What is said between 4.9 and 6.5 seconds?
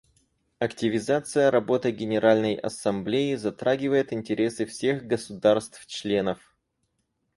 государств-членов.